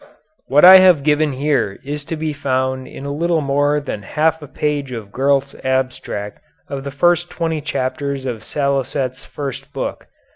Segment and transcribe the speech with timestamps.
[0.47, 4.41] What I have given here is to be found in a little more than half
[4.41, 6.39] a page of Gurlt's abstract
[6.69, 10.07] of the first twenty chapters of Salicet's first book.